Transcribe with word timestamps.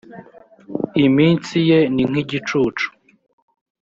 iminsi 1.05 1.55
ye 1.69 1.79
ni 1.93 2.03
nk 2.09 2.15
igicucu 2.23 2.87